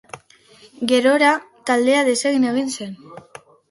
Gerora 0.93 1.35
taldea 1.71 2.03
desegin 2.11 2.53
egin 2.57 2.77
zen. 2.77 3.01